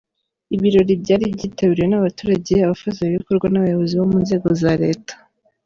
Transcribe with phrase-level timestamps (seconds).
[0.55, 5.13] Ibirori byari byitabiriwe n’abaturage, abafatanyabikorwa n’abayobozi mu nzego za leta.